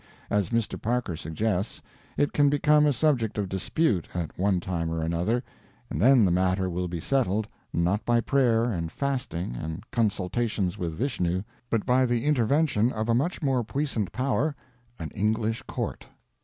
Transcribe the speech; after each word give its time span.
As 0.31 0.49
Mr. 0.49 0.81
Parker 0.81 1.15
suggests, 1.15 1.79
it 2.17 2.33
can 2.33 2.49
become 2.49 2.87
a 2.87 2.91
subject 2.91 3.37
of 3.37 3.47
dispute, 3.47 4.07
at 4.15 4.35
one 4.35 4.59
time 4.59 4.89
or 4.89 4.99
another, 5.03 5.43
and 5.91 6.01
then 6.01 6.25
the 6.25 6.31
matter 6.31 6.71
will 6.71 6.87
be 6.87 6.99
settled, 6.99 7.47
not 7.71 8.03
by 8.03 8.19
prayer 8.19 8.63
and 8.63 8.91
fasting 8.91 9.55
and 9.55 9.83
consultations 9.91 10.75
with 10.75 10.97
Vishnu, 10.97 11.43
but 11.69 11.85
by 11.85 12.07
the 12.07 12.25
intervention 12.25 12.91
of 12.91 13.09
a 13.09 13.13
much 13.13 13.43
more 13.43 13.63
puissant 13.63 14.11
power 14.11 14.55
an 14.97 15.11
English 15.11 15.61
court. 15.67 16.07